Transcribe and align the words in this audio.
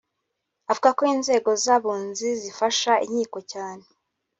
avuga 0.71 0.89
ko 0.97 1.01
inzego 1.15 1.49
z’abunzi 1.63 2.27
zifasha 2.41 2.91
inkiko 3.05 3.37
cyane 3.51 3.85